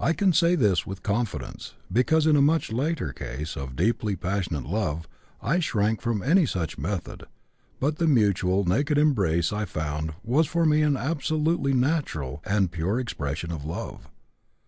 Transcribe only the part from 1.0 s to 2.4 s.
confidence, because in